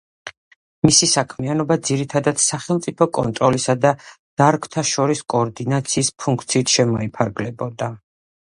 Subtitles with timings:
[0.87, 3.93] მისი საქმიანობა ძირითადად სახელმწიფო კონტროლისა და
[4.43, 7.95] დარგთაშორისი კოორდინაციის ფუნქციით შემოიფარგლებოდა.